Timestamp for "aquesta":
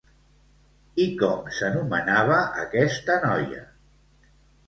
2.63-3.17